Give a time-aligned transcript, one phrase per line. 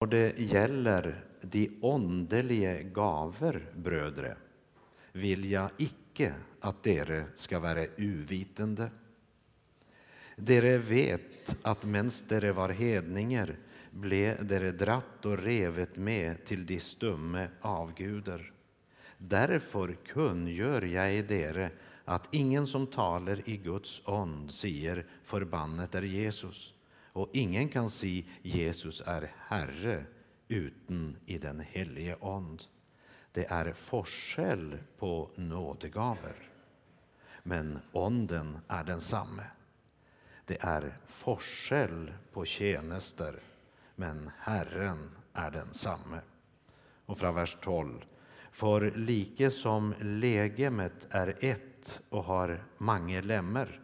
[0.00, 4.36] Och det gäller de åndelige gaver, brödre
[5.12, 8.90] vill jag icke att dere ska vara uvitende.
[10.36, 13.58] Dere vet att mens dere var hedninger,
[13.90, 18.52] ble dere dratt och revet med till de stumme avguder.
[20.04, 21.70] kungör jag i dere
[22.04, 26.72] att ingen som taler i Guds ånd, sier 'förbannet är Jesus',
[27.12, 30.04] och ingen kan si 'Jesus är Herre'
[30.48, 32.62] utan i Den helige Ande.
[33.32, 36.36] Det är forskjell på nådegaver,
[37.42, 39.42] men ånden är densamme.
[40.44, 43.42] Det är forskjell på tjänster,
[43.94, 46.20] men Herren är densamme.
[47.06, 48.04] Och från vers 12.
[48.50, 53.80] För like som legemet är ett och har mange lemmar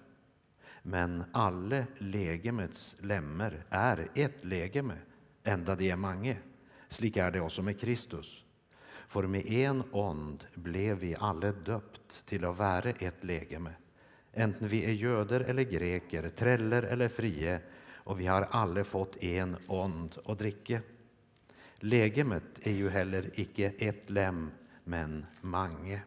[0.89, 4.95] men alle legemets lemmer är ett legeme,
[5.43, 6.37] enda de är mange.
[6.89, 8.45] Slik är det också med Kristus.
[9.09, 13.71] For med en ond blev vi alle döpt till att vara ett legeme,
[14.33, 17.61] enten vi är jöder eller greker, treller eller frie,
[17.95, 20.81] och vi har alle fått en ond att dricka.
[21.77, 24.51] Legemet är ju heller icke ett lem,
[24.85, 26.03] men mange.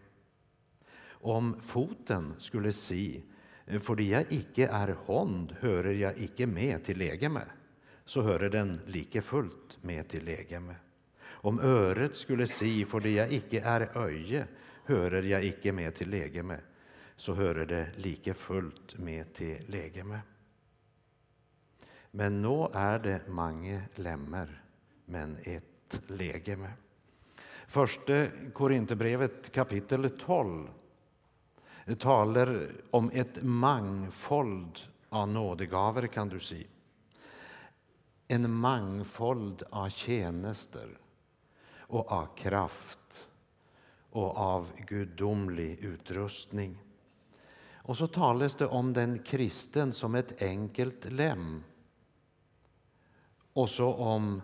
[1.10, 3.24] Om foten skulle si,
[3.78, 7.44] fordi jeg ikke er hånd, hører jeg ikke med til legeme,
[8.06, 10.76] så hører den like fullt med til legeme.
[11.46, 14.48] Om øret skulle si, fordi jeg ikke er øye,
[14.88, 16.58] hører jeg ikke med til legeme,
[17.16, 20.22] så hører det like fullt med til legeme.
[22.12, 24.50] Men nå er det mange lemmer,
[25.06, 26.74] men ett legeme.
[27.70, 30.70] Første Korinterbrevet kapittel 12
[31.96, 36.68] taler om et mangfold av nådegaver, kan du si.
[38.28, 40.98] En mangfold av tjenester
[41.88, 43.26] og av kraft
[44.12, 46.78] og av guddommelig utrustning.
[47.90, 51.64] Og så tales det om den kristen som et enkelt lem.
[53.58, 54.36] Også om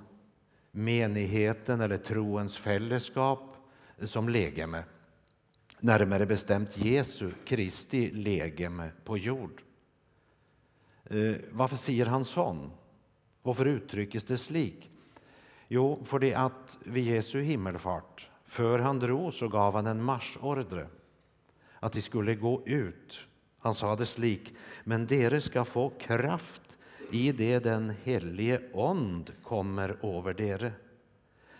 [0.72, 3.53] menigheten eller troens fellesskap
[4.02, 4.84] som legeme
[5.85, 9.62] närmare bestämt Jesu Kristi legeme på jord.
[11.03, 12.72] Eh, varför säger han sån?
[13.44, 14.91] Varför uttryckes det slik?
[15.68, 20.88] Jo, för att vid Jesu himmelfart, för han dro, så gav han en marschordre
[21.79, 23.19] att de skulle gå ut.
[23.59, 24.53] Han sade slik,
[24.84, 26.78] men dere ska få kraft
[27.12, 30.72] i det Den helige ond kommer över dere.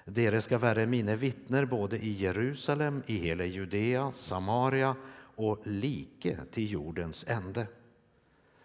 [0.06, 4.96] Dere ska vara mine vittner både i Jerusalem, i hela Judea, Samaria
[5.36, 7.68] och like till jordens ände.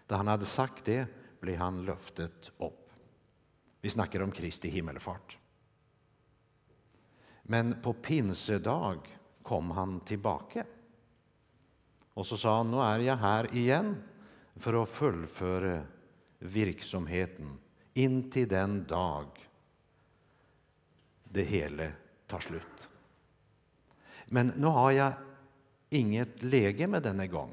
[0.07, 1.07] Då han hade sagt det,
[1.39, 2.91] blev han löftet opp.
[3.81, 5.37] Vi snackar om Kristi himmelfart.
[7.43, 10.65] Men på pinsedag kom han tillbaka
[12.13, 13.93] och så sa han nå er jeg her igjen
[14.61, 15.81] for å fullføre
[16.39, 17.55] virksomheten
[18.31, 19.39] till den dag
[21.31, 21.91] det hele
[22.27, 22.87] tar slutt.
[24.31, 25.13] Men nå har jeg
[26.01, 27.51] inget legeme denne gang.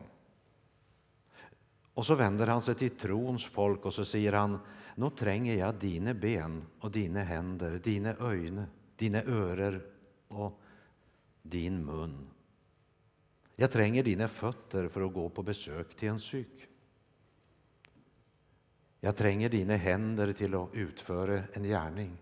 [1.98, 4.58] Og så vender han seg til troens folk og så sier han
[4.98, 8.66] nå trenger jeg dine ben og dine hender, dine øyne,
[8.98, 9.78] dine ører
[10.34, 10.58] og
[11.42, 12.16] din munn.
[13.58, 16.62] Jeg trenger dine føtter for å gå på besøk til en syk.
[19.02, 22.14] Jeg trenger dine hender til å utføre en gjerning.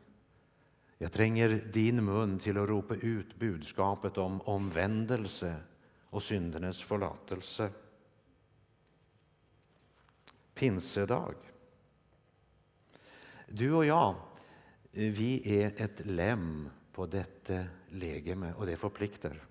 [0.98, 5.56] Jag tränger din mun till att ropa ut budskapet om omvändelse
[6.04, 7.70] och syndernas förlåtelse.
[10.54, 11.34] Pinsedag.
[13.48, 14.14] Du och jag,
[14.90, 19.44] vi är ett lem på detta legeme och det förpliktar.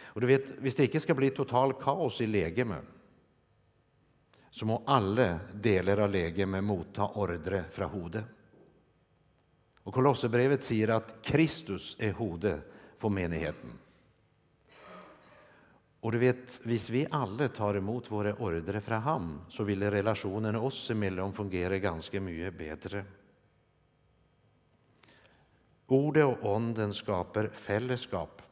[0.00, 2.76] Och du vet, Hvis det inte ska bli total kaos i legeme
[4.50, 8.24] så må alla delar av legeme motta ordre fra hodet.
[9.88, 12.60] Och Kolosserbrevet säger att Kristus är hode
[12.98, 13.78] för menigheten.
[16.00, 20.56] Och du vet, Hvis vi alla tar emot våra ordre från ham, så vill relationen
[20.56, 23.04] oss emellan fungera ganska mycket bättre.
[25.86, 28.42] Ordet och onden skapar fällskap.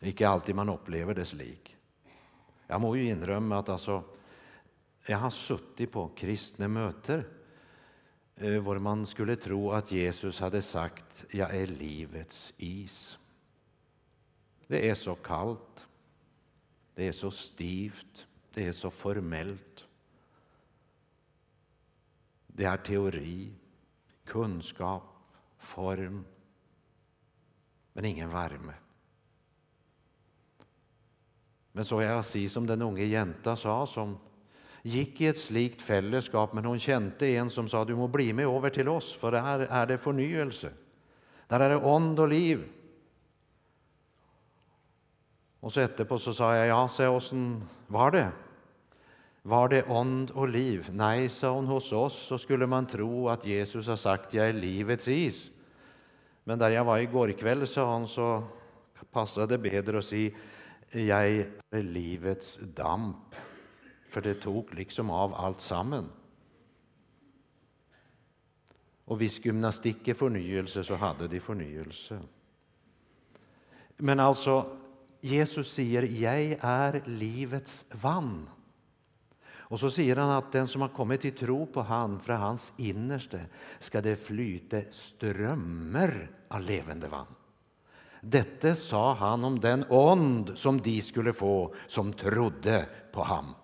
[0.00, 1.76] Inte alltid man upplever det lik.
[2.66, 4.02] Jag må ju inrömma att alltså,
[5.06, 7.24] jag har suttit på kristna möten
[8.40, 13.18] var man skulle tro att Jesus hade sagt ”Jag är livets is'.
[14.66, 15.86] Det är så kallt,
[16.94, 19.84] det är så stivt, det är så formellt.
[22.46, 23.52] Det är teori.
[24.24, 25.02] kunskap,
[25.58, 26.24] form,
[27.92, 28.74] men ingen värme.
[31.72, 34.18] Men så jag si som den unge jenta sa, som
[34.88, 38.46] gick i ett slikt fällskap, men hon kände en som sa du må bli med
[38.46, 40.70] över till oss, för här är det förnyelse.
[41.46, 42.68] Där är det ond och liv.
[45.60, 48.30] Och så etterpå så sa jag, ja, se åssen var det?
[49.42, 50.88] Var det ond och liv?
[50.92, 54.52] Nej, sa hon, hos oss så skulle man tro att Jesus har sagt, jag är
[54.52, 55.50] livets is.
[56.44, 58.42] Men där jag var igår kväll, sa hon, så
[59.12, 60.30] passade det bättre att säga,
[60.90, 63.34] jag är livets damp.
[64.08, 66.08] För det tog liksom av allt samman.
[69.04, 72.20] Och visst, gymnastik är förnyelse så hade de förnyelse.
[73.96, 74.76] Men alltså,
[75.20, 78.50] Jesus säger, jag är livets vann.
[79.70, 82.72] Och så säger han att den som har kommit till tro på han, från hans
[82.76, 83.40] innerste
[83.78, 87.26] ska det flyta strömmar av levande vann.
[88.20, 93.54] Detta sa han om den ond som de skulle få som trodde på ham.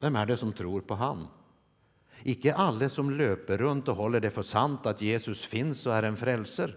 [0.00, 1.26] Vem är det som tror på han?
[2.22, 6.02] Icke alla som löper runt och håller det för sant att Jesus finns och är
[6.02, 6.76] en frälser.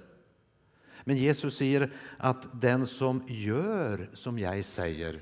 [1.03, 5.21] Men Jesus säger att den som gör som jag säger,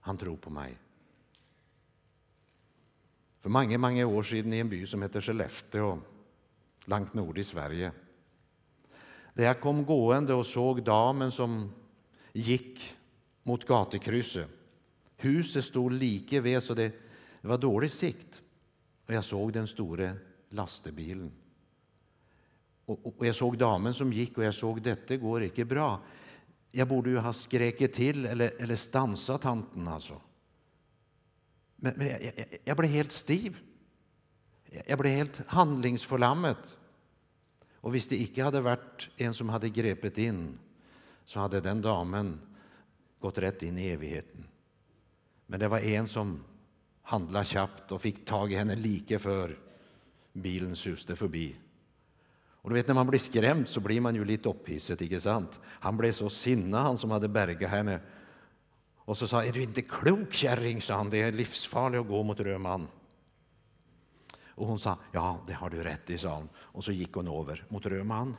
[0.00, 0.78] han tror på mig.
[3.40, 5.98] För många, många år sedan i en by som heter Skellefteå,
[6.84, 7.92] långt nord i Sverige.
[9.34, 11.72] Där jag kom gående och såg damen som
[12.32, 12.96] gick
[13.42, 14.48] mot gatukrysset.
[15.16, 17.07] Huset stod lika vid så det
[17.40, 18.42] det var dålig sikt.
[19.06, 20.12] Och jag såg den stora
[20.48, 21.32] lastebilen.
[22.84, 26.00] Och, jag såg damen som gick och jag såg detta går inte bra.
[26.72, 30.20] Jag borde ju ha skräkit till eller, eller stansat tanten alltså.
[31.76, 33.56] Men, men jag, jag, jag, blev helt stiv.
[34.86, 36.76] Jag blev helt handlingsförlammet.
[37.74, 40.58] Och visst det icke hade varit en som hade grepet in
[41.24, 42.40] så hade den damen
[43.20, 44.46] gått rätt in i evigheten.
[45.46, 46.44] Men det var en som
[47.08, 49.58] handlade snabbt och fick tag i henne lika för
[50.32, 51.56] bilen suste förbi.
[52.40, 55.60] Och du vet när man blir skrämd så blir man ju lite upphissad, inte sant?
[55.64, 58.00] Han blev så sinna han som hade bergat henne
[58.96, 62.22] och så sa är du inte klok kärring, sa han, det är livsfarligt att gå
[62.22, 62.88] mot röd man.
[64.48, 66.48] Och hon sa, ja det har du rätt i, sa hon.
[66.56, 68.36] Och så gick hon över mot röd man.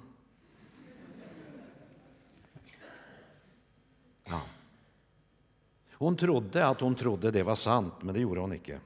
[4.26, 4.42] Ja.
[6.00, 8.80] Hon trodde att hon trodde det var sant, men det gjorde hon inte.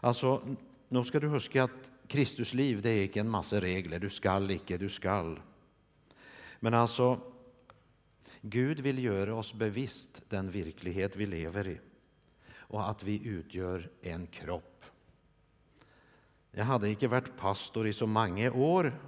[0.00, 0.42] Alltså,
[0.88, 3.98] nu ska du huska att Kristus liv det är inte en massa regler.
[3.98, 5.40] Du skall icke, du skall.
[6.60, 7.20] Men alltså,
[8.40, 11.80] Gud vill göra oss bevisst den verklighet vi lever i
[12.56, 14.84] och att vi utgör en kropp.
[16.50, 19.00] Jag hade inte varit pastor i så många år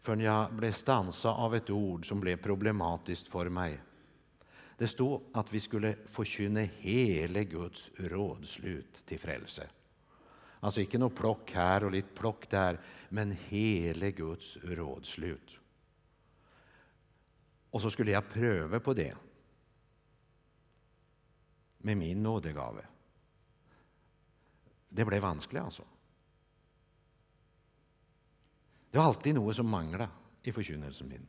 [0.00, 3.80] förrän jag blev stansad av ett ord som blev problematiskt för mig.
[4.78, 9.70] Det stod att vi skulle förkynna hela Guds rådslut till frälse.
[10.60, 15.58] Alltså inte något plock här och lite plock där, men hela Guds rådslut.
[17.70, 19.16] Och så skulle jag pröva på det
[21.78, 22.86] med min nådegave.
[24.88, 25.84] Det blev vanskligt alltså.
[28.90, 30.08] Det var alltid något som manglade
[30.42, 31.26] i förkynnelsen min.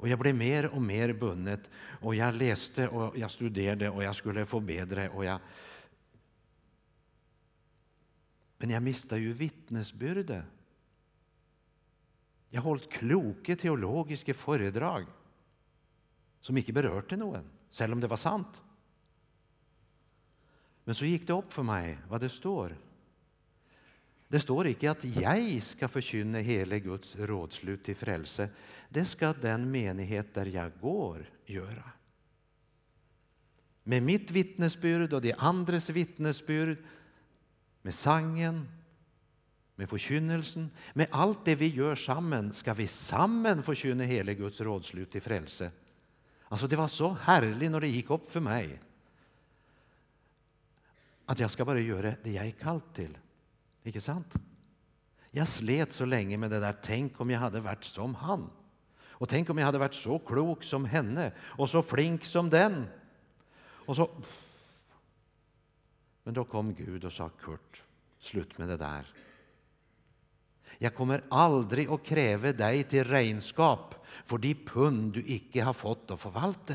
[0.00, 1.60] Och jag blev mer och mer bundet
[2.00, 5.40] och jag läste och jag studerade och jag skulle få bättre och jag
[8.58, 10.44] Men jag miste ju vittnesbördet.
[12.48, 15.06] jag har hållit kloka teologiska föredrag
[16.40, 18.62] som inte berörde någon, även om det var sant.
[20.84, 22.76] Men så gick det upp för mig vad det står.
[24.30, 28.48] Det står icke att jag ska förkynna hela Guds rådslut till frälse.
[28.88, 31.90] Det ska den menighet där jag går göra.
[33.82, 36.78] Med mitt vittnesbud och de andres vittnesbud,
[37.82, 38.68] med sangen,
[39.74, 45.10] med förkynnelsen, med allt det vi gör samman, ska vi samman förkynna hela Guds rådslut
[45.10, 45.70] till frälse.
[46.44, 48.80] Alltså det var så härligt när det gick upp för mig
[51.26, 53.18] att jag ska bara göra det jag är kallt till.
[53.82, 54.34] Inte sant?
[55.30, 58.50] Jag slet så länge med det där, tänk om jag hade varit som han.
[59.20, 62.86] Och tänk om jag hade varit så klok som henne och så flink som den.
[63.60, 64.10] Och så...
[66.22, 67.82] Men då kom Gud och sa Kurt,
[68.18, 69.06] slut med det där.
[70.78, 76.10] Jag kommer aldrig att kräva dig till regnskap för de pund du icke har fått
[76.10, 76.74] att förvalta.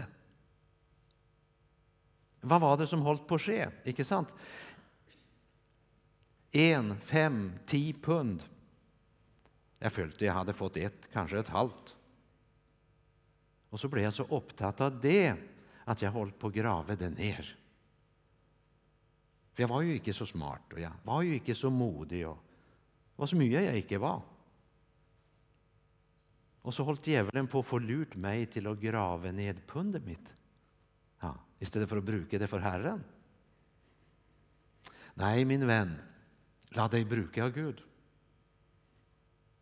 [2.41, 3.69] Vad var det som hållit på att ske?
[3.83, 4.29] Icke sant?
[6.55, 8.43] En, fem, ti pund.
[9.79, 11.95] Jag följde jag hade fått ett, kanske ett halvt.
[13.69, 15.35] Och så blev jag så upptatt av det
[15.83, 17.57] att jag höll på att grava det ner.
[19.53, 22.37] För jag var ju inte så smart och jag var ju inte så modig och
[23.15, 24.21] vad så mycket jag inte var.
[26.61, 30.33] Och så höll djävulen på att få lurt mig till att grava ned pundet mitt.
[31.19, 33.03] Ja, istället för att bruka det för Herren.
[35.13, 35.95] Nej, min vän,
[36.75, 37.81] la dig bruka av Gud.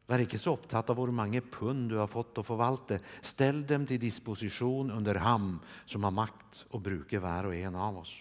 [0.06, 3.00] Var inte så upptatt av hur många pund du har fått att förvalta.
[3.22, 7.98] Ställ dem till disposition under ham som har makt och bruka var och en av
[7.98, 8.16] oss.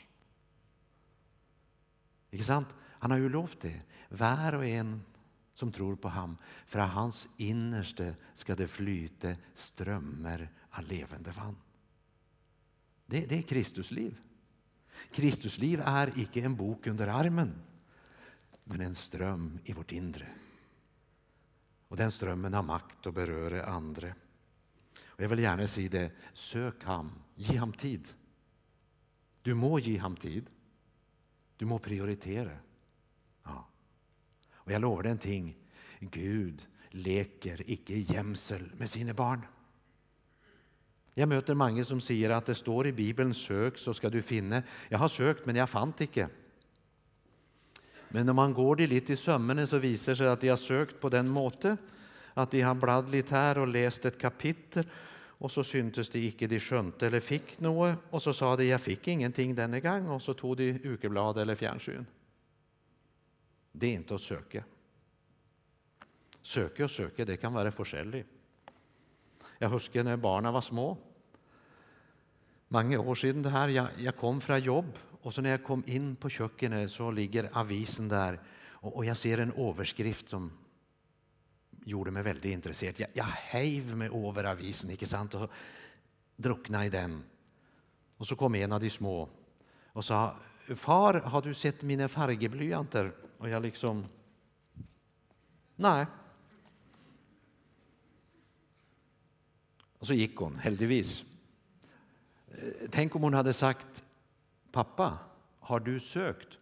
[2.30, 2.68] Ikke sant?
[2.80, 3.82] Han har ju lovat det.
[4.08, 5.02] Var och en
[5.52, 11.56] som tror på ham, från hans innerste ska det flyta strömmar av levande vann.
[13.06, 14.16] Det, det är Kristusliv.
[15.10, 17.62] Kristusliv är icke en bok under armen,
[18.72, 20.26] men en ström i vårt inre.
[21.88, 24.14] Och den strömmen har makt att beröra andra.
[25.04, 28.08] Och jag vill gärna säga det, sök ham, ge ham tid.
[29.42, 30.50] Du må ge ham tid.
[31.56, 32.58] Du må prioritera.
[33.42, 33.68] Ja.
[34.52, 35.56] Och jag lovar dig en ting,
[36.00, 39.46] Gud leker icke jämsel med sina barn.
[41.14, 44.62] Jag möter många som säger att det står i Bibeln sök så ska du finna.
[44.88, 46.28] Jag har sökt men jag fann icke.
[48.14, 50.56] Men om man går det lite i sömmarna, så visar det sig att de har
[50.56, 51.76] sökt på den måte
[52.34, 54.86] att de har bladd lite här och läst ett kapitel
[55.42, 58.80] och så syntes det icke de skönte eller fick något och så sa de jag
[58.80, 62.06] fick ingenting denna gång och så tog de ukeblad eller fjärrsyn.
[63.72, 64.64] Det är inte att söka.
[66.42, 68.24] Söka och söka, det kan vara forskjellig.
[69.58, 70.98] Jag husker när barnen var små.
[72.68, 75.82] Många år sedan det här, jag, jag kom från jobb och så när jag kom
[75.86, 80.52] in på köket så ligger avisen där och, och jag ser en överskrift som
[81.84, 83.00] gjorde mig väldigt intresserad.
[83.00, 85.34] Jag, jag heiv mig över avisen inte sant?
[85.34, 85.50] och
[86.36, 87.24] druckna i den.
[88.16, 89.28] Och så kom en av de små
[89.92, 90.36] och sa
[90.76, 93.12] Far, har du sett mina färgblyanter?
[93.38, 94.06] Och jag liksom
[95.76, 96.06] Nej.
[99.98, 101.24] Och så gick hon, heldigvis.
[102.48, 104.04] Eh, tänk om hon hade sagt
[104.72, 105.18] Pappa,
[105.60, 106.58] har du sökt?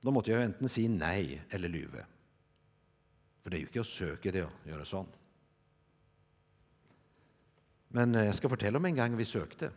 [0.00, 2.06] Då måste jag enten säga nej eller lyve.
[3.40, 5.18] För det är ju inte att söka det att göra sånt.
[7.88, 9.70] Men eh, jag ska berätta om en gång vi sökte.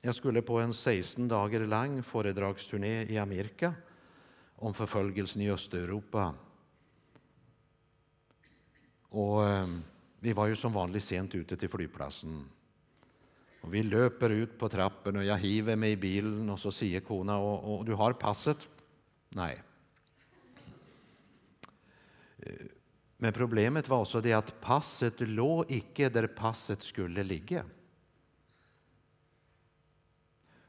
[0.00, 3.74] Jag skulle på en 16 dagar lång föredragsturné i Amerika
[4.56, 6.34] om förföljelsen i Östeuropa.
[9.00, 9.66] Och eh,
[10.20, 12.44] vi var ju som vanligt sent ute till flygplatsen.
[13.66, 17.00] Och vi löper ut på trappen och jag hiver mig i bilen och så säger
[17.00, 18.68] kona och, och du har passet?
[19.28, 19.62] Nej.
[22.38, 22.66] Eh,
[23.16, 27.64] men problemet var så det att passet låg icke där passet skulle ligga.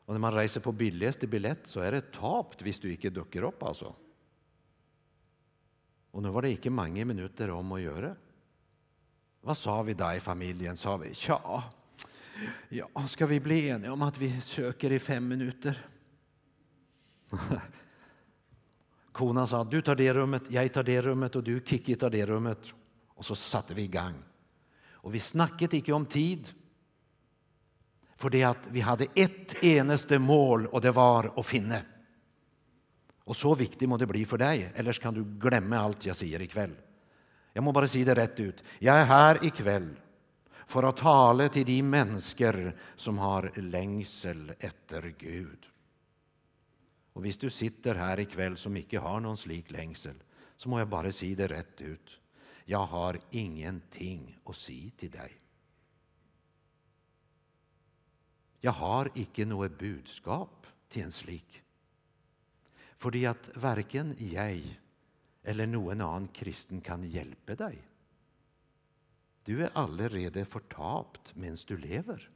[0.06, 3.44] Och när man reser på billigaste biljett så är det tapt hvis du icke dukker
[3.44, 3.96] upp alltså.
[6.12, 8.16] Och nu var det icke många minuter om att göra.
[9.42, 10.78] Vad sa vi då i familjen?
[10.78, 11.64] Sa vi, ja,
[12.70, 15.88] ja, ska vi bli eniga om att vi söker i fem minuter?
[19.12, 22.26] Konan sa du tar det rummet, jag tar det rummet och du Kikki tar det
[22.26, 22.60] rummet.
[23.08, 24.24] Och så satte vi igång.
[24.90, 26.50] Och vi snackade inte om tid.
[28.16, 31.80] För det att vi hade ett eneste mål och det var att finna.
[33.24, 36.42] Och så viktigt må det bli för dig, eller kan du glömma allt jag säger
[36.42, 36.76] ikväll.
[37.54, 38.64] Jag må bara säga det rätt ut.
[38.80, 39.96] Jag är här ikväll
[40.68, 45.70] för att tala till de människor som har längsel efter Gud.
[47.14, 50.16] Och hvis du sitter här ikväll som inte har någon slik längsel
[50.58, 52.20] så må jag bara säga det rätt ut.
[52.66, 55.32] Jag har ingenting att säga till dig.
[58.60, 61.62] Jag har icke något budskap till en slik.
[62.98, 64.80] För att varken jag
[65.44, 67.82] eller någon annan kristen kan hjälpa dig.
[69.48, 72.30] Du är allerede förtapt medan du lever.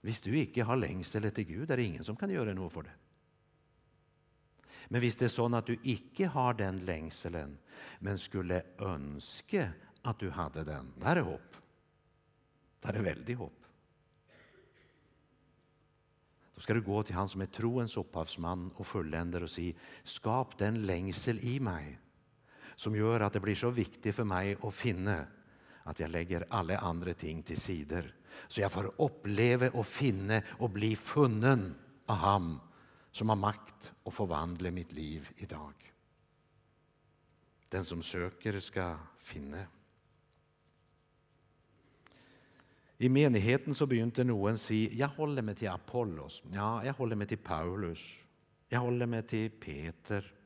[0.00, 2.82] Hvis du inte har längsel efter Gud, är det ingen som kan göra något för
[2.82, 2.94] det.
[4.86, 7.58] Men visst är så att du icke har den längselen,
[7.98, 9.72] men skulle önska
[10.02, 11.56] att du hade den, där är hopp.
[12.80, 13.64] Där är väldigt hopp.
[16.54, 20.58] Då ska du gå till han som är troens upphavsman och fulländare och säga, skap
[20.58, 21.98] den längsel i mig
[22.78, 25.26] som gör att det blir så viktigt för mig att finna
[25.82, 28.14] att jag lägger alla andra ting till sidor
[28.48, 31.74] så jag får uppleva och finna och bli funnen
[32.06, 32.60] av ham
[33.10, 35.72] som har makt att förvandla mitt liv idag.
[37.68, 39.66] Den som söker ska finna.
[42.98, 47.26] I menigheten så begynte någon säga jag håller mig till Apollos, ja, jag håller mig
[47.26, 48.14] till Paulus,
[48.68, 50.37] jag håller mig till Peter.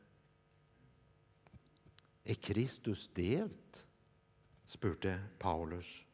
[2.24, 3.86] Är Kristus delt?
[4.66, 6.04] spurte Paulus.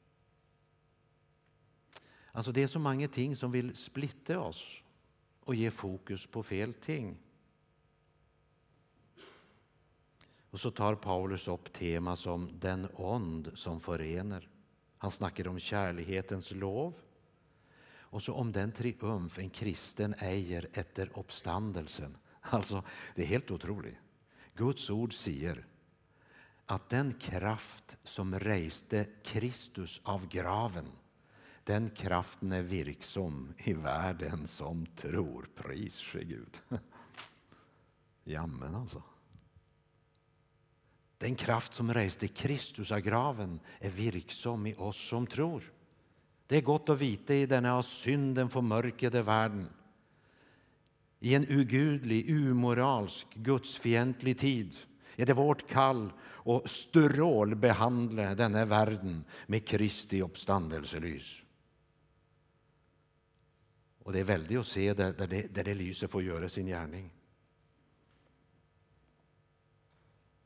[2.32, 4.82] Alltså det är så många ting som vill splitta oss
[5.40, 7.18] och ge fokus på fel ting.
[10.50, 14.48] Och så tar Paulus upp tema som den ond som förenar.
[14.98, 16.94] Han snackar om kärlighetens lov
[18.10, 22.16] och så om den triumf en kristen äger efter uppståndelsen.
[22.40, 22.84] Alltså,
[23.14, 23.96] det är helt otroligt.
[24.54, 25.66] Guds ord säger
[26.70, 30.86] att den kraft som reste Kristus av graven
[31.64, 35.48] den kraften är virksom i världen som tror.
[35.56, 36.56] Pris ske Gud.
[38.24, 39.02] Jamen alltså.
[41.18, 45.72] Den kraft som reste Kristus av graven är virksom i oss som tror.
[46.46, 49.68] Det är gott att veta i denna av synden förmörkade världen.
[51.20, 54.76] I en ugudlig, umoralsk, gudsfientlig tid
[55.22, 56.12] är det vårt kall
[56.44, 61.42] att strålbehandla denna världen med Kristi uppståndelselys.
[64.02, 66.66] Och det är väldigt att se där, där, det, där det lyset får göra sin
[66.66, 67.10] gärning.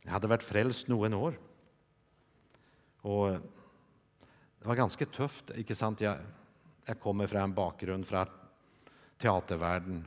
[0.02, 1.38] Jag hade varit frälst någon år.
[3.00, 3.30] Och
[4.58, 5.50] det var ganska tufft.
[5.50, 6.00] Inte sant?
[6.00, 6.18] Jag,
[6.84, 8.26] jag kommer från en bakgrund från
[9.18, 10.06] teatervärlden,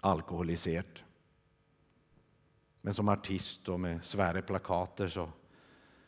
[0.00, 1.00] alkoholiserad.
[2.82, 5.28] Men som artist och med svära plakater så,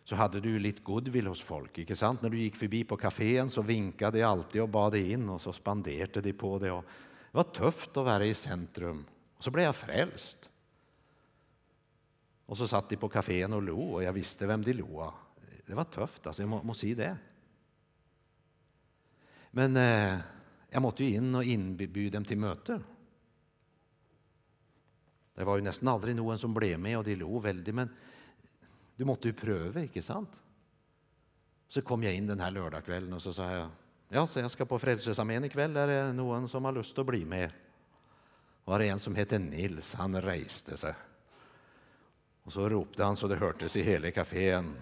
[0.05, 1.79] så hade du lite goodwill hos folk.
[1.79, 2.23] Inte sant?
[2.23, 5.53] När du gick förbi på kafén så vinkade jag alltid och bad in och så
[5.53, 6.71] spanderade de på det.
[6.71, 6.85] Och
[7.31, 9.05] det var tufft att vara i centrum.
[9.37, 10.51] Och så blev jag frälst.
[12.47, 15.13] Och så satt de på kafén och lo och jag visste vem de lo
[15.67, 17.17] Det var tufft, alltså, jag måste må säga det.
[19.51, 20.19] Men eh,
[20.71, 22.85] jag måste ju in och inbjuda dem till möten.
[25.35, 27.89] Det var ju nästan aldrig någon som blev med och de lo väldigt, men
[28.97, 30.31] du måste ju pröva, inte sant?
[31.69, 33.69] Så kom jag in den här lördagskvällen och så sa jag,
[34.09, 37.25] ja, så jag ska på Frälsningsarmén ikväll, är det någon som har lust att bli
[37.25, 37.51] med?
[38.65, 40.95] Var det en som hette Nils, han reste sig.
[42.43, 44.77] Och så ropte han så det hördes i hela kafén.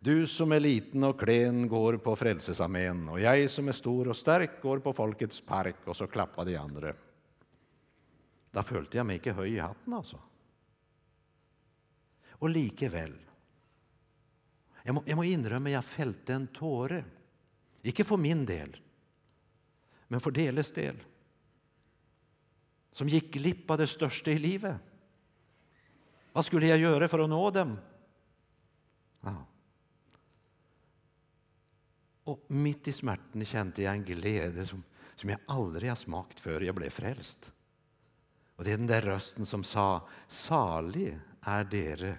[0.00, 4.16] Du som är liten och klen går på Frälsningsarmén och jag som är stor och
[4.16, 6.94] stark går på Folkets park och så klappade de andra.
[8.50, 10.20] Då følte jag mig inte høy i hatten altså.
[12.28, 13.18] Och likevel
[14.88, 17.02] Jag må, jeg må innrømme jag felte en tåre.
[17.84, 18.72] Ikke för min del,
[20.08, 21.02] men för deles del.
[22.92, 24.80] Som gick glippa det största i livet.
[26.32, 27.76] Vad skulle jag göra för att nå dem?
[29.20, 29.44] Ja.
[32.24, 34.82] Och mitt i smärtan kände jag en glädje som,
[35.14, 37.52] som jag aldrig har smakt før jag blev frälst.
[38.58, 42.18] Och det är den där rösten som sa, salig är dere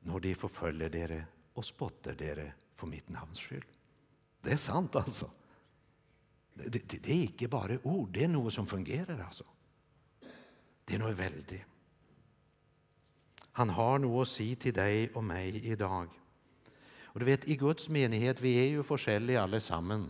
[0.00, 3.64] när de förföljer dere och spottar dere för mitt namns skull.
[4.40, 5.30] Det är sant alltså.
[6.54, 9.44] Det, det, det, är inte bara ord, det är något som fungerar alltså.
[10.84, 11.62] Det är något väldigt.
[13.52, 16.08] Han har något att säga till dig och mig idag.
[17.00, 20.08] Och du vet, i Guds menighet, vi är ju olika allesammans.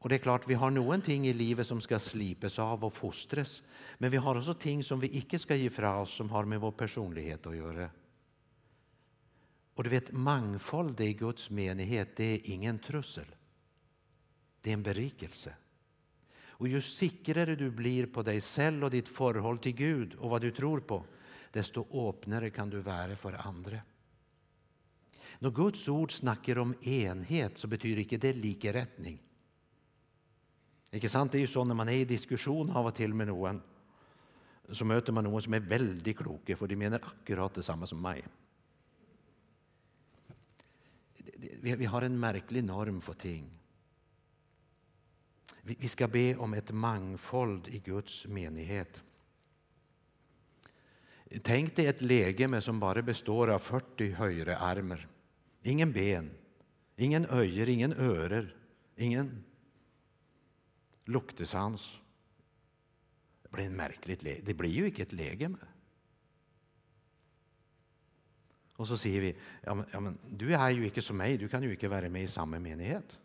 [0.00, 3.62] Och det är klart, vi har någonting i livet som ska slipas av och fostras.
[3.98, 6.60] Men vi har också ting som vi icke ska ge fra oss som har med
[6.60, 7.90] vår personlighet att göra.
[9.74, 13.24] Och du vet, mångfald i Guds menighet, det är ingen trussel.
[14.60, 15.54] Det är en berikelse.
[16.48, 20.40] Och ju säkrare du blir på dig själv och ditt förhåll till Gud och vad
[20.40, 21.04] du tror på,
[21.50, 23.80] desto öppnare kan du vara för andra.
[25.38, 29.22] När Guds ord snackar om enhet så betyder inte det likerättning.
[30.90, 31.32] Ikke sant?
[31.32, 33.62] Det är ju så när man är i diskussion av och till med någon
[34.72, 38.24] så möter man någon som är väldigt klok för de menar akkurat detsamma som mig.
[41.60, 43.50] Vi har en märklig norm för ting.
[45.62, 49.02] Vi ska be om ett mångfald i Guds menighet.
[51.42, 55.08] Tänk dig ett läge som bara består av 40 höjre armar.
[55.62, 56.30] Ingen ben,
[56.96, 58.56] ingen öjer, ingen örer,
[58.96, 59.44] ingen
[61.10, 61.98] luktesans.
[63.42, 64.40] Det blir en märkligt läge.
[64.44, 65.66] Det blir ju inte ett läge med.
[68.72, 71.48] Och så säger vi, ja men, ja men, du är ju inte som mig, du
[71.48, 73.18] kan ju inte vara med i samma menighet.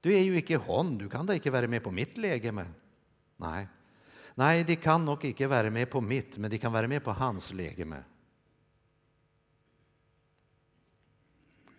[0.00, 2.66] Du är ju inte hon, du kan da vara med på mitt legeme.
[3.36, 3.68] Nej.
[4.34, 7.12] Nej, de kan nog inte vara med på mitt, men de kan vara med på
[7.12, 8.04] hans läge med.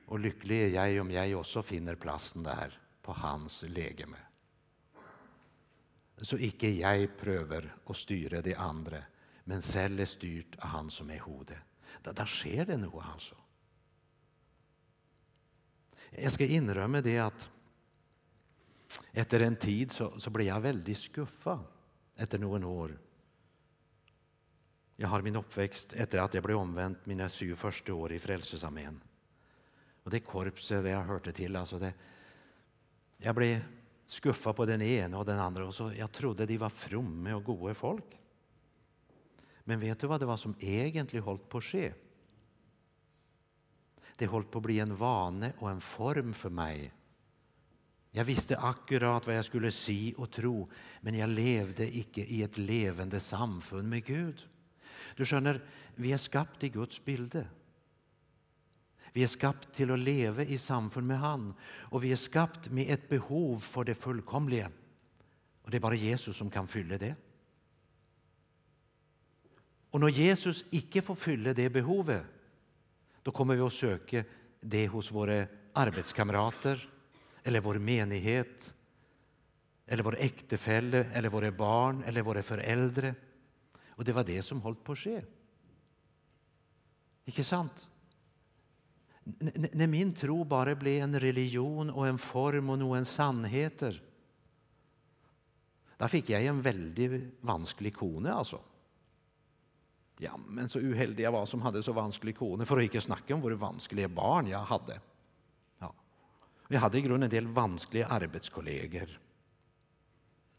[0.05, 4.19] Och lycklig är jag om jag också finner platsen där på hans läge med.
[6.23, 9.01] Så ikke jeg prøver å styre de andre,
[9.49, 11.59] men selv er styrt av han som er hodet.
[12.03, 13.35] Da, da skjer det noe, altså.
[16.13, 17.47] Jeg skal innrømme det at
[19.17, 21.57] etter en tid så, så ble jeg veldig skuffa
[22.21, 22.93] etter noen år.
[25.01, 28.99] Jeg har min oppvekst etter at jeg ble omvendt mine syv første år i Frelsesarmeen.
[30.05, 31.93] Og det korpset det jeg hørte til altså det,
[33.23, 33.47] Jeg ble
[34.05, 35.63] skuffa på den ene och den andre.
[35.63, 38.19] och så jag trodde de var fromme och gode folk.
[39.63, 41.93] Men vet du vad det var som egentligen hållit på att ske?
[44.17, 46.93] Det hållit på att bli en vane och en form för mig.
[48.11, 50.69] Jag visste akkurat vad jag skulle si och tro,
[51.01, 54.47] men jag levde icke i ett levande samfund med Gud.
[55.15, 55.63] Du skönner,
[55.95, 57.47] vi är skapt i Guds bilde.
[59.13, 62.89] Vi är skapt till att leva i samfund med Han, och vi är skapt med
[62.89, 64.71] ett behov för det fullkomliga.
[65.61, 67.15] Och det är bara Jesus som kan fylla det.
[69.89, 72.25] Och när Jesus inte får fylla det behovet,
[73.21, 74.23] då kommer vi att söka
[74.59, 76.89] det hos våra arbetskamrater,
[77.43, 78.73] eller vår menighet,
[79.85, 83.15] eller vår äktefälle, eller våra barn eller våra föräldrar.
[83.87, 85.21] Och det var det som höll på att ske.
[87.25, 87.87] Inte sant?
[89.23, 94.01] N min tro bara blev en religion och en form och noen sannheter,
[95.97, 97.07] da fikk jeg en veldig
[97.47, 98.59] vanskelig kone, altså.
[100.19, 103.31] Ja, men så uheldig jeg var som hadde så vanskelig kone, for å ikke snakke
[103.35, 104.99] om hvor vanskelige barn jeg hadde.
[106.73, 109.11] Jag hadde i grunnen en del vanskelige arbeidskolleger.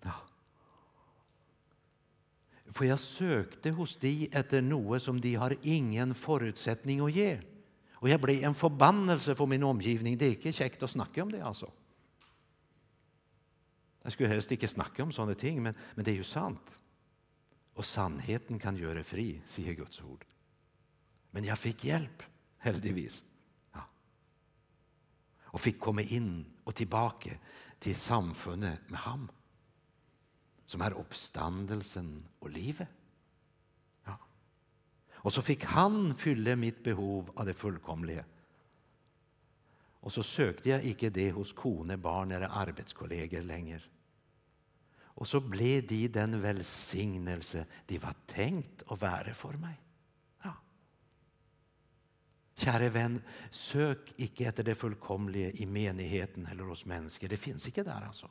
[0.04, 0.14] Ja.
[2.70, 7.32] For jeg søkte hos de etter noe som de har ingen forutsetning å gi.
[7.94, 10.18] Och jag blev en förbannelse för min omgivning.
[10.18, 11.72] Det är inte käckt att snacka om det, alltså.
[14.02, 16.78] Jag skulle helst inte snacka om sådana ting, men, men det är ju sant.
[17.74, 20.24] Och sannheten kan göra fri, säger Guds ord.
[21.30, 22.22] Men jag fick hjälp,
[22.58, 23.24] heldigvis
[25.54, 27.30] Jag fick komma in och tillbaka
[27.78, 29.30] till samfundet med ham,
[30.66, 32.88] som är uppståndelsen och livet.
[35.24, 38.24] Och så fick han fylla mitt behov av det fullkomliga.
[40.00, 43.80] Och så sökte jag icke det hos kone, barn eller arbetskollegor längre.
[44.96, 49.80] Och så blev de den välsignelse de var tänkt att vara för mig.
[50.42, 50.54] Ja.
[52.54, 57.28] Käre vän, sök icke efter det fullkomliga i menigheten eller hos människor.
[57.28, 58.30] Det finns icke där alltså.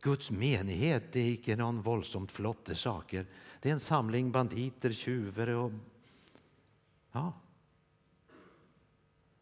[0.00, 3.26] Guds menighet det är ikke någon våldsamt flotte saker.
[3.60, 5.72] Det är en samling banditer, tjuvar och...
[7.12, 7.32] Ja.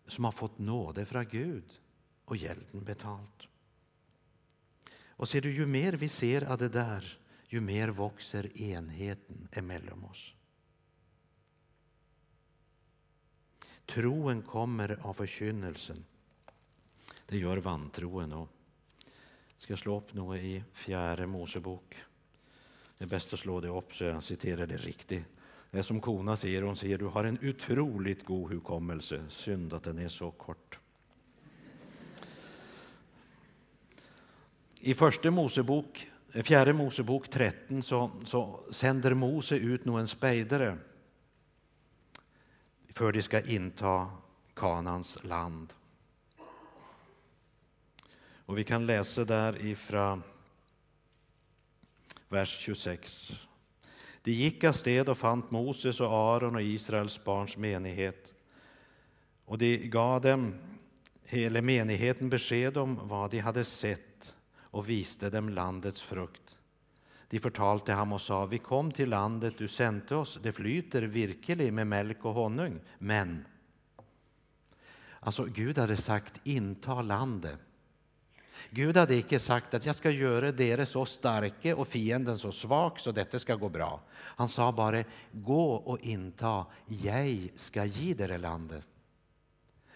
[0.06, 1.80] Som har fått nåde från Gud
[2.24, 3.48] och gälden betalt.
[5.08, 10.04] Och ser du, ju mer vi ser av det där, ju mer växer enheten emellan
[10.04, 10.34] oss.
[13.86, 16.04] Troen kommer av förkynnelsen.
[17.26, 18.55] Det gör vantroen också
[19.56, 21.96] ska slå opp noe i Fjerde Mosebok?
[22.98, 25.24] Det er best å slå det opp så jeg siterer det riktig.
[25.70, 26.64] Det är som kona sier.
[26.64, 29.20] Hun sier du har en otroligt god hukommelse.
[29.28, 30.78] Synd att den är så kort.
[34.80, 40.76] I første Mosebok, eh, Fjerde Mosebok 13 så, så sender Mose ut noen speidere
[42.96, 43.96] før de skal innta
[44.56, 45.75] Kanans land.
[48.46, 50.22] Och Vi kan läsa där ifrån
[52.28, 53.32] vers 26.
[54.22, 58.34] De gick av och og fant Moses och Aron och Israels barns menighet.
[59.44, 60.54] och de gav dem,
[61.24, 66.56] hela menigheten, besked om vad de hade sett, och viste dem landets frukt.
[67.28, 71.72] De förtalte ham och sa, vi kom till landet du sände oss, det flyter virkelig
[71.72, 73.44] med mjölk och honung, men
[75.20, 77.58] alltså Gud hade sagt, inta landet.
[78.70, 82.98] Gud hadde ikke sagt at 'jeg skal gjøre dere så sterke og fienden så svak,
[82.98, 84.00] så dette skal gå bra'.
[84.36, 88.82] Han sa bare 'gå og innta, jeg skal gi dere landet'.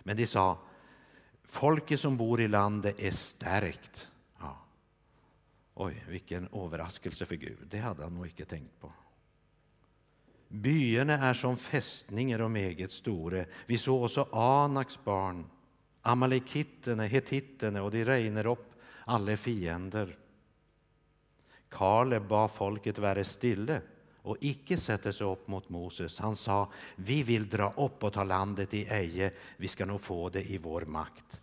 [0.04, 0.56] Men de sa
[1.44, 4.06] 'folket som bor i landet, är stärkt'.
[4.40, 4.56] Ja.
[5.74, 7.66] Oj, vilken överraskelse för Gud.
[7.70, 8.92] Det hade han nog inte tänkt på.
[10.48, 13.46] Byene är som fästningar om eget store.
[13.66, 15.46] Vi så också Anaks barn
[16.02, 20.16] Amalekitterna, hetittene, och de regner opp alla fiender.
[21.68, 23.80] Kaleb bad folket vara stille
[24.22, 26.18] och icke sätta sig opp mot Moses.
[26.18, 30.28] Han sa, vi vill dra opp och ta landet i Eje, vi ska nog få
[30.28, 31.40] det i vår makt.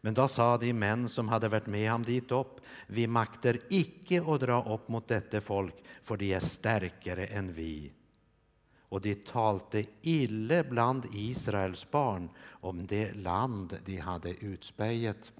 [0.00, 4.22] Men då sa de män som hade varit med ham dit upp, vi makter icke
[4.26, 7.92] att dra opp mot detta folk, för de är starkare än vi
[8.92, 15.32] och de talte ille bland Israels barn om det land de hade utspeiet.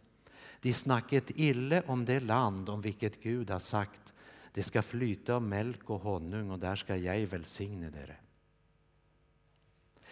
[0.60, 4.12] De snacket ille om det land om vilket Gud har sagt,
[4.52, 8.16] det ska flyta av melk och honung och där ska jag välsigna dere.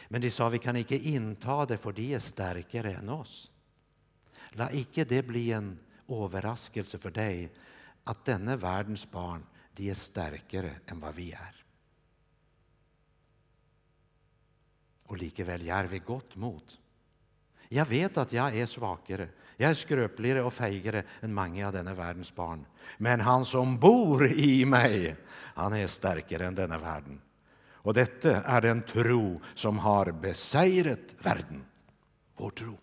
[0.08, 3.50] Men de sa vi kan icke inta det, för de är starkare än oss.
[4.50, 7.52] La icke det bli en överraskelse för dig
[8.04, 11.59] att denna världens barn de är starkare än vad vi är.
[15.10, 16.76] Og likevel gjør vi godt mot.
[17.70, 19.28] Jeg vet at jeg er svakere,
[19.60, 22.64] jeg er skrøpeligere og feigere enn mange av denne verdens barn.
[22.98, 25.12] Men han som bor i meg,
[25.54, 27.20] han er sterkere enn denne verden.
[27.84, 31.62] Og dette er den tro som har beseiret verden.
[32.40, 32.74] Vår tro.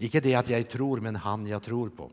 [0.00, 2.10] Ikke det at jeg tror, men han jeg tror på.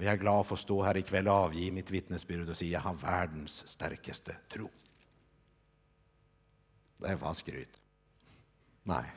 [0.00, 2.56] Og Jeg er glad for å stå her i kveld og avgi mitt vitnesbyrd og
[2.56, 4.70] si jeg har verdens sterkeste tro.
[7.00, 7.80] Det var skryt.
[8.82, 9.12] Nej.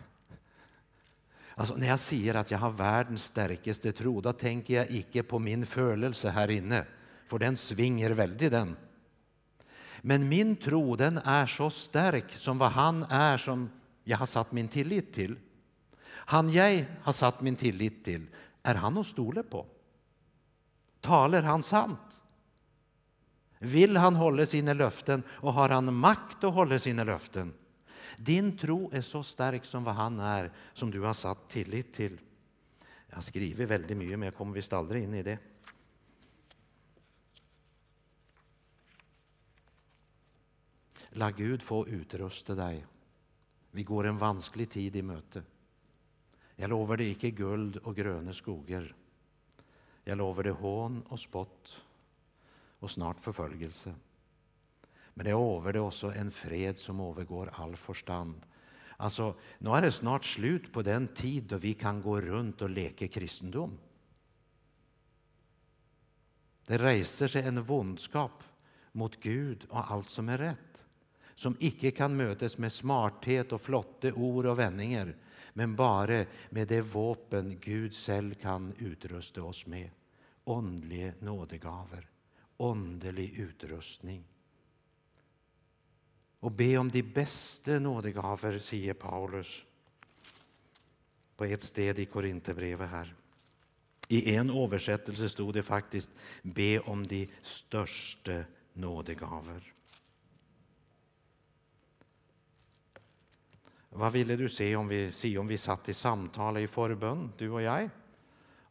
[1.55, 5.39] Alltså, när jag säger att jag har världens starkaste tro, då tänker jag icke på
[5.39, 6.85] min födelse här inne,
[7.27, 8.51] för den svinger väldigt.
[8.51, 8.75] den.
[10.01, 13.69] Men min tro den är så stark som vad Han är som
[14.03, 15.35] jag har satt min tillit till.
[16.05, 18.27] Han jag har satt min tillit till,
[18.63, 19.65] är han att stole på?
[21.01, 22.23] Talar han sant?
[23.59, 27.53] Vill han hålla sina löften och har han makt att hålla sina löften?
[28.17, 32.19] Din tro är så stark som vad han är, som du har satt tillit till.
[33.07, 35.39] Jag har skrivit väldigt mycket, men jag kommer visst aldrig in i det.
[41.09, 42.85] La Gud få utrusta dig.
[43.71, 45.43] Vi går en vansklig tid i möte.
[46.55, 48.95] Jag lovar dig icke guld och gröna skogar.
[50.03, 51.83] Jag lovar dig hån och spott
[52.79, 53.95] och snart förföljelse.
[55.13, 58.39] Men det lover det også en fred som overgår all forstand.
[58.97, 62.73] Altså, Nå er det snart slutt på den tid da vi kan gå rundt og
[62.73, 63.75] leke kristendom.
[66.63, 68.43] Det reiser seg en vondskap
[68.95, 70.83] mot Gud og alt som er rett,
[71.35, 75.11] som ikke kan møtes med smarthet og flotte ord og vendinger,
[75.59, 76.23] men bare
[76.55, 79.89] med det våpen Gud selv kan utruste oss med.
[80.49, 82.07] Åndelige nådegaver,
[82.57, 84.23] åndelig utrustning.
[86.43, 89.63] Och be om de beste nådegaver, sier Paulus
[91.37, 93.13] på ett sted i Korinterbrevet her.
[94.07, 96.09] I en oversettelse sto det faktisk
[96.41, 99.71] 'be om de største nådegaver'.
[103.89, 107.53] Hva ville du se om vi, si om vi satt i samtale i forbønn, du
[107.53, 107.89] og jeg?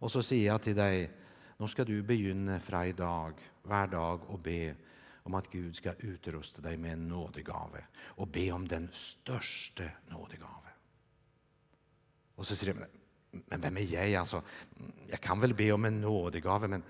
[0.01, 1.11] Og så sier jeg til deg
[1.59, 3.33] nå skal du begynne fra i dag,
[3.63, 4.75] hver dag, å be
[5.23, 7.85] om att Gud ska utrusta dig med en nådegave.
[7.95, 9.85] och be om den största.
[10.09, 10.69] nådegave.
[12.35, 12.87] Och så säger du,
[13.31, 14.15] men vem är jag?
[14.15, 14.43] Alltså,
[15.09, 16.83] jag kan väl be om en nådegave, men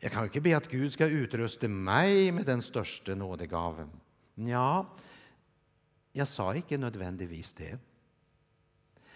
[0.00, 3.90] jag kan inte be att Gud ska utrusta mig med den största nådegaven.
[4.34, 4.96] Ja,
[6.12, 7.78] jag sa inte nödvändigtvis det.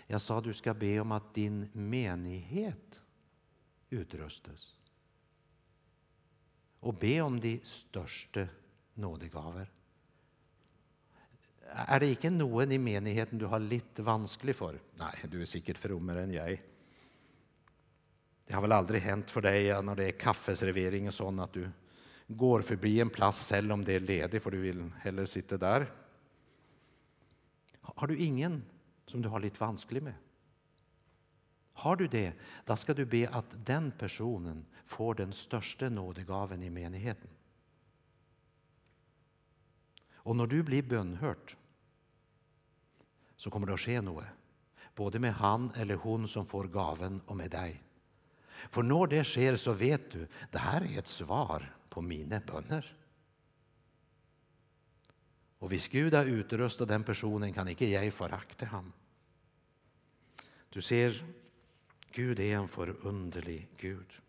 [0.07, 3.01] Jag sa du ska be om att din menighet
[3.91, 4.80] utrustas.
[6.87, 8.47] Og be om de største
[9.01, 9.69] nådegaver.
[11.71, 14.79] Er det ikke noen i menigheten du har litt vanskelig for?
[14.99, 16.59] Nei, du er sikkert frommere enn jeg.
[18.47, 21.69] Det har vel aldri hendt for deg når det er kaffeservering og sånn, at du
[22.31, 25.87] går forbi en plass selv om det er ledig, for du vil heller sitte der?
[27.91, 28.61] Har du ingen
[29.07, 30.19] som du har litt vanskelig med?
[31.81, 32.33] Har du det,
[32.67, 37.31] da skal du be at den personen får den största nådegaven i menigheten.
[40.13, 41.57] Och när du blir bönhört
[43.37, 44.25] så kommer det att ske något
[44.95, 47.83] Både med han eller hon som får gaven, och med dig.
[48.71, 52.97] För när det sker, så vet du det här är ett svar på mina böner.
[55.59, 58.93] Och hvis Gud har utrustat den personen, kan inte jag förakta honom.
[60.69, 61.25] Du ser,
[62.13, 64.21] Gud är en förunderlig Gud.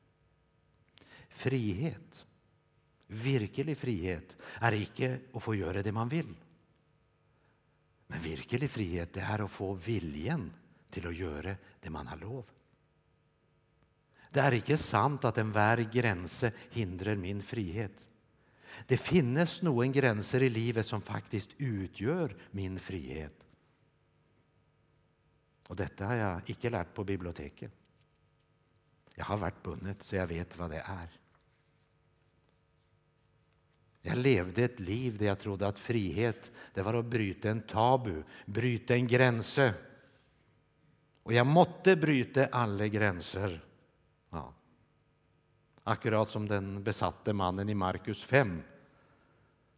[1.32, 2.22] Frihet,
[3.08, 6.32] virkelig frihet, er ikke å få gjøre det man vil.
[8.12, 10.50] Men virkelig frihet det er å få viljen
[10.92, 12.44] til å gjøre det man har lov.
[14.32, 18.08] Det er ikke sant at enhver grense hindrer min frihet.
[18.88, 23.36] Det finnes noen grenser i livet som faktisk utgjør min frihet.
[25.72, 27.72] Og dette har jeg ikke lært på biblioteket.
[29.16, 31.21] Jeg har vært bundet, så jeg vet hva det er.
[34.02, 38.24] Jag levde ett liv där jag trodde att frihet det var att bryta en tabu,
[38.46, 39.74] bryta en gränse.
[41.24, 43.66] Och jag måtte bryta alla gränser.
[44.30, 44.54] Ja.
[45.84, 48.62] Akkurat som den besatte mannen i Markus 5.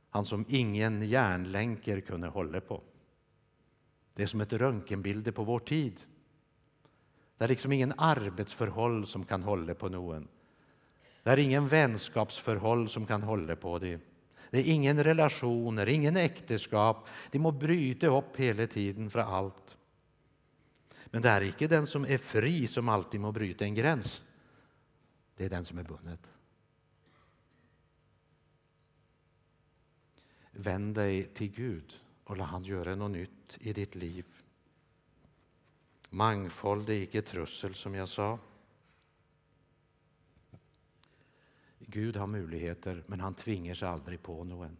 [0.10, 2.82] Han som ingen järnlänker kunde hålla på.
[4.14, 6.02] Det är som ett röntgenbilder på vår tid.
[7.38, 10.28] Det är liksom ingen arbetsförhåll som kan hålla på någon.
[11.24, 14.00] Det är ingen vänskapsförhåll som kan hålla på det.
[14.54, 17.08] Det er ingen relasjoner, ingen ekteskap.
[17.34, 19.72] De må bryte opp hele tiden fra alt.
[21.10, 24.20] Men det er ikke den som er fri, som alltid må bryte en gräns.
[25.34, 26.30] Det er den som er bundet.
[30.62, 31.98] Vänd deg til Gud
[32.30, 34.26] og la Han gjøre noe nytt i ditt liv.
[36.14, 38.36] Mangfold er ikke trussel, som jeg sa.
[41.88, 44.78] Gud har möjligheter, men han tvingar sig aldrig på någon.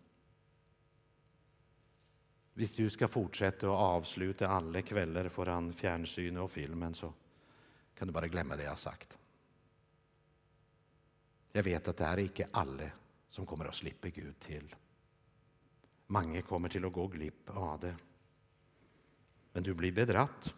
[2.54, 7.14] Hvis du ska fortsätta och avsluta alla kvällar föran fjernsynet och filmen, så
[7.96, 9.18] kan du bara glömma det jag har sagt.
[11.52, 12.90] Jag vet att det är inte alla
[13.28, 14.76] som kommer att slippa Gud till.
[16.08, 17.96] Många kommer till att gå glipp av det.
[19.52, 20.54] Men du blir bedratt.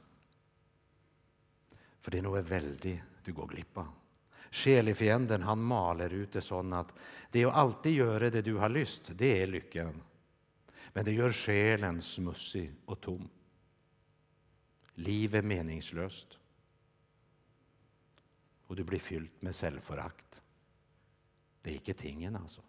[1.99, 4.05] För det är något väldigt du går glipp av.
[4.51, 6.93] Sjelefienden han maler ut det sånn att
[7.31, 10.01] det att alltid göra det du har lyst, det är lyckan.
[10.93, 13.29] Men det gör själen smussig och tom.
[14.93, 16.38] Livet meningslöst.
[18.67, 20.41] Och du blir fylld med självförakt.
[21.62, 22.62] Det är inte tingen, alltså.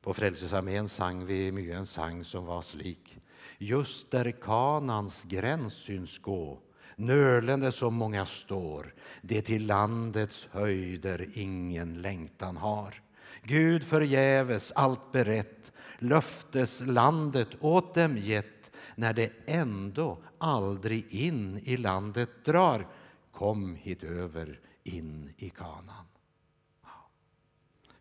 [0.00, 3.18] På Frälsningsarmén sang vi mycket en sang som var slik.
[3.58, 6.62] Just där Kanans gräns syns gå
[6.96, 13.02] nölande så många står, det till landets höjder ingen längtan har.
[13.42, 22.44] Gud förgäves allt berett, löfteslandet åt dem gett, när det ändå aldrig in i landet
[22.44, 22.86] drar.
[23.32, 26.06] Kom hit över in i kanan.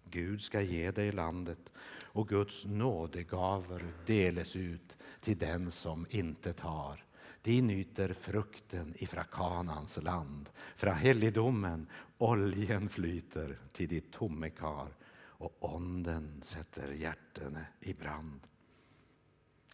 [0.10, 1.71] Gud ska ge dig landet
[2.03, 7.05] och Guds nådegaver deles ut till den som inte tar.
[7.45, 10.49] De nyter frukten ifra Kanans land.
[10.75, 18.39] Fra helligdommen oljen flyter till ditt tomme kar, och onden sätter hjärtene i brand.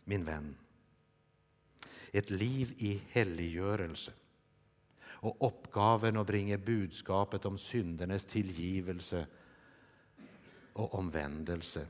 [0.03, 0.57] Min vän,
[2.11, 4.11] ett liv i helliggörelse
[5.01, 9.27] och uppgaven å bringa budskapet om syndernes tillgivelse
[10.73, 11.87] och omvändelse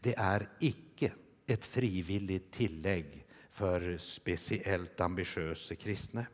[0.00, 1.12] Det är icke
[1.46, 3.25] ett frivilligt tillägg
[3.56, 6.26] för speciellt ambitiösa kristne.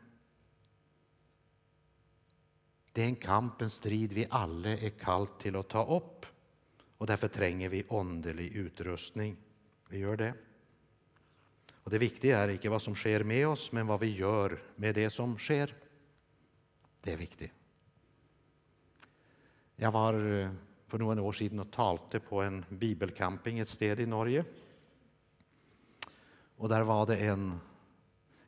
[2.91, 6.25] Det är en kamp, en strid vi alla är kallt till att ta upp.
[6.97, 9.37] Och därför tränger vi åndelig utrustning.
[9.89, 10.33] Vi gör det.
[11.73, 14.95] Och Det viktiga är inte vad som sker med oss, men vad vi gör med
[14.95, 15.75] det som sker.
[17.01, 17.51] Det är viktigt.
[19.75, 20.51] Jag var eh,
[20.87, 24.45] för några år sedan och talte på en bibelcamping ett sted i Norge.
[26.57, 27.59] Och där var det en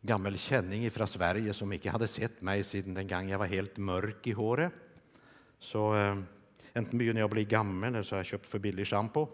[0.01, 3.77] gammal känning från Sverige som inte hade sett mig sedan den gången jag var helt
[3.77, 4.73] mörk i håret.
[5.59, 6.17] Så eh,
[6.73, 9.27] enten begynner jeg å bli gammal, eller så har jag köpt för billig schampo.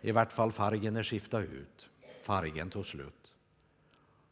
[0.00, 1.88] I vart fall färgen är skiftad ut.
[2.22, 3.34] Färgen tog slut.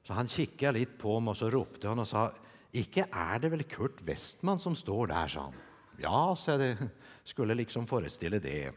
[0.03, 2.33] Så han kikade lite på mig och så ropte han och sa
[2.73, 5.55] icke är det väl Kurt Westman som står där, sa han.
[5.97, 6.89] Ja, sa det
[7.25, 8.73] skulle liksom föreställa det.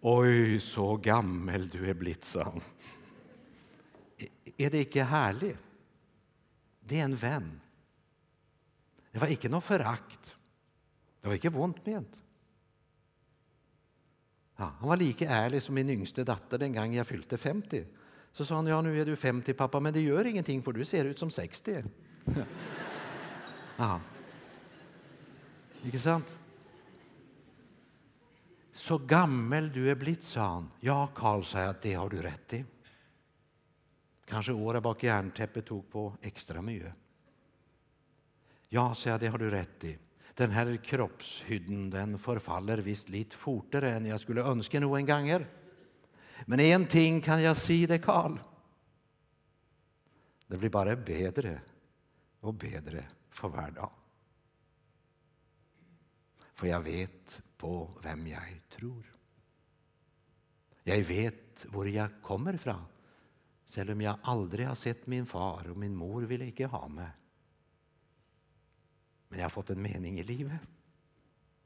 [0.00, 2.62] Oi, så gammel du er blitt, sa han.
[4.56, 5.52] Er det ikke herlig?
[6.80, 7.50] Det er en venn.
[9.12, 10.32] Det var ikke noe forakt.
[11.20, 12.16] Det var ikke vondt ment.
[14.60, 17.84] Ja, han var like ærlig som min yngste datter den gang jeg fylte 50.
[18.32, 20.84] Så sa han ja, nå er du 50, pappa, men det gjør ingenting, for du
[20.84, 21.84] ser ut som 60.
[23.80, 23.94] Ja.
[25.88, 26.34] Ikke sant?
[28.80, 30.70] Så gammel du är blitt, sa han.
[30.80, 32.64] Ja, Karl, sa jag, det har du rätt i.
[34.24, 36.94] Kanske året bak järntäppet tog på extra mycket.
[38.68, 39.98] Ja, sa jag, det har du rätt i.
[40.34, 45.46] Den här kroppshydden den förfaller visst lite fortare än jag skulle önska nog en gånger.
[46.46, 48.38] Men en ting kan jag si dig, Karl.
[50.46, 51.60] Det blir bara bättre
[52.40, 53.90] och bättre för varje dag.
[56.54, 59.04] För jag vet på vem jag tror.
[60.82, 62.84] Jag vet var jag kommer ifrån,
[63.76, 67.10] även om jag aldrig har sett min far, och min mor ville inte ha mig.
[69.28, 70.60] Men jag har fått en mening i livet.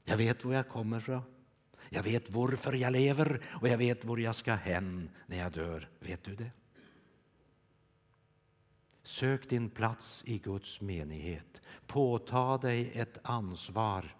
[0.05, 1.23] Jag vet var jag kommer ifrån.
[1.89, 5.89] Jag vet varför jag lever, och jag vet var jag ska hän när jag dör.
[6.01, 6.51] Vet du det?
[9.03, 11.63] Sök din plats i Guds menighet.
[11.87, 14.17] Påta dig ett ansvar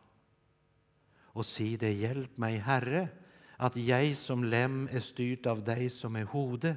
[1.35, 3.09] och si det, hjälp mig Herre,
[3.57, 6.77] att jag som lem är styrt av dig som är hode,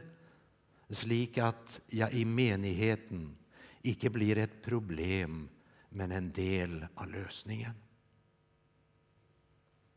[0.89, 3.37] slik att jag i menigheten
[3.81, 5.49] icke blir ett problem,
[5.89, 7.73] men en del av lösningen.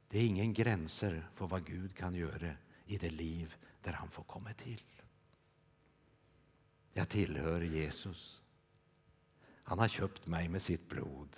[0.09, 2.53] Det är ingen gränser för vad Gud kan göra
[2.87, 4.85] i det liv där han får komma till.
[6.93, 8.43] Jag tillhör Jesus.
[9.63, 11.37] Han har köpt mig med sitt blod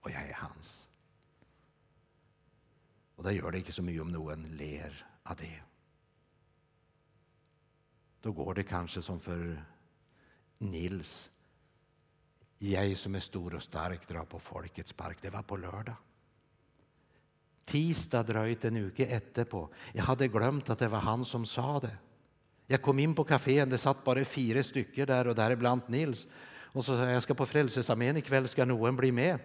[0.00, 0.91] och jag är hans.
[3.16, 5.60] Og det gör det inte så mycket om någon ler av det.
[8.20, 9.64] Då går det kanske som för
[10.58, 11.30] Nils.
[12.58, 15.18] Jag som är stor och stark drar på folkets park.
[15.20, 15.96] Det var på lördag.
[17.64, 19.68] Tisdag drøyt en uke etterpå.
[19.92, 21.96] Jag hade glömt att det var han som sa det.
[22.66, 23.68] Jag kom in på kafeen.
[23.68, 26.26] det satt bara fyra stycken där og däribland Nils.
[26.72, 28.50] Og så sa jeg jag ska på Frälsningsarmén kveld.
[28.50, 29.38] Skal noen bli med?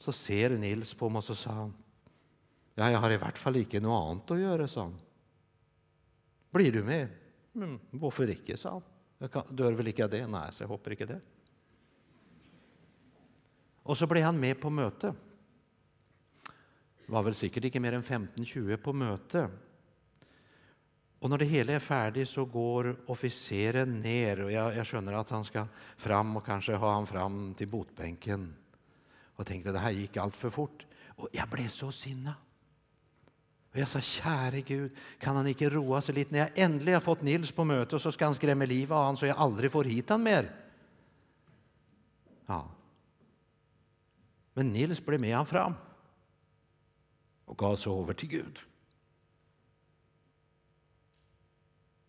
[0.00, 1.74] Så ser Nils på mig och så sa han,
[2.74, 4.98] ja, jag har i vart fall inte något annat att göra, sa han.
[6.50, 7.08] Blir du med?
[7.54, 8.82] Mm, varför inte, sa han.
[9.18, 10.26] Jag kan, dör väl inte det?
[10.26, 11.20] Nej, så jag hoppas inte det.
[13.82, 15.14] Och så blev han med på möte.
[17.06, 19.50] Det var väl säkert inte mer än 15-20 på möte.
[21.18, 25.30] Och när det hela är färdigt så går officeren ner och jag, jag skönner att
[25.30, 28.54] han ska fram och kanske ha han fram till botbänken.
[29.40, 30.86] Och tänkte det här gick allt för fort.
[31.06, 32.34] Och jag blev så sinna.
[33.72, 36.32] Och jag sa, käre Gud, kan han inte roa sig lite?
[36.32, 39.16] När jag äntligen har fått Nils på möte så ska han skrämma livet av han
[39.16, 40.54] så jag aldrig får hit han mer.
[42.46, 42.70] Ja.
[44.54, 45.74] Men Nils blev med han fram
[47.44, 48.58] och gav sig över till Gud.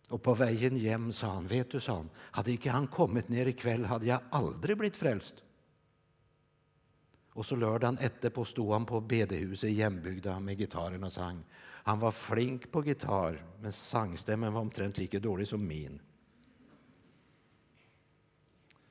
[0.08, 3.46] Och på vägen hem sa han, vet du, sa han, hade inte han kommit ner
[3.46, 5.42] ikväll hade jag aldrig blivit frälst.
[7.34, 11.44] Och så lördagen efterpå stod han på bedehuset i Jämbygda med gitarren och sang.
[11.84, 16.00] Han var flink på gitarr, men sangstämmen var omtrent lika dålig som min.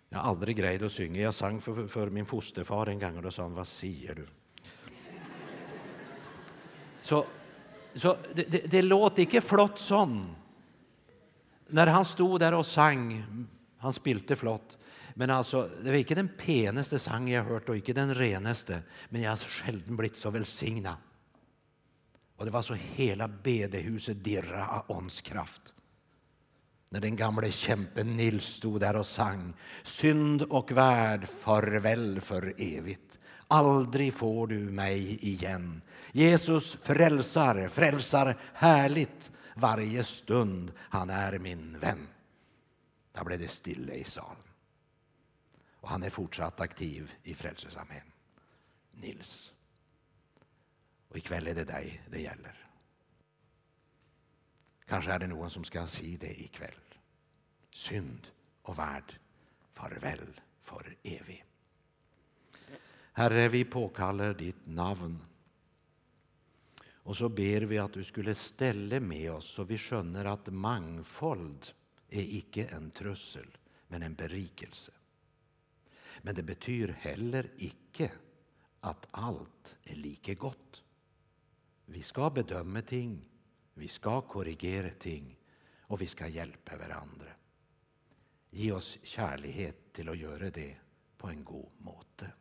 [0.09, 1.21] Jag har aldrig grejt att sjunga.
[1.21, 4.27] Jag sang för, för, min fosterfar en gång och då sa han, vad säger du?
[7.01, 7.25] Så,
[7.93, 10.35] så det, det, det låter inte flott sån
[11.71, 13.25] när han stod där och sang,
[13.77, 14.77] han spilte flott,
[15.21, 19.21] men alltså, det var inte den penaste sang jag hört och inte den renaste, men
[19.21, 20.95] jag har sällan blivit så välsignad.
[22.35, 25.61] Och det var så hela bedehuset dirra av åndskraft.
[26.89, 29.53] När den gamle kämpen Nils stod där och sang
[29.83, 33.19] Synd och värld, farväl för evigt.
[33.47, 35.81] Aldrig får du mig igen.
[36.11, 40.71] Jesus frälsar, frälsar härligt varje stund.
[40.77, 42.07] Han är min vän.
[43.11, 44.50] Där blev det stilla i salen.
[45.81, 48.11] Och han är fortsatt aktiv i Frälsningsarmén.
[48.91, 49.51] Nils.
[51.07, 52.67] Och ikväll är det dig det gäller.
[54.85, 56.79] Kanske är det någon som ska säga det ikväll.
[57.71, 58.27] Synd
[58.61, 59.19] och värld,
[59.73, 61.43] farväl för evigt.
[63.13, 65.25] Herre, vi påkallar ditt namn
[67.03, 71.67] och så ber vi att du skulle ställa med oss så vi skönner att mångfald
[72.09, 73.57] är icke en trössel,
[73.87, 74.91] men en berikelse.
[76.21, 78.11] Men det betyder heller icke
[78.79, 80.83] att allt är lika gott.
[81.85, 83.29] Vi ska bedöma ting,
[83.73, 85.37] vi ska korrigera ting
[85.81, 87.27] och vi ska hjälpa varandra.
[88.49, 90.77] Ge oss kärlighet till att göra det
[91.17, 92.31] på en god måte.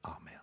[0.00, 0.41] Amen.